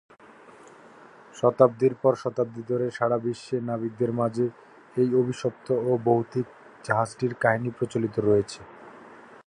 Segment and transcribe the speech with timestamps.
[1.35, 4.45] শতাব্দীর পর শতাব্দী ধরে সাড়া বিশ্বে নাবিকদের মাঝে
[4.95, 6.47] এই অভিশপ্ত ও ভৌতিক
[6.85, 8.61] জাহাজটির কাহিনী প্রচলিত রয়েছে।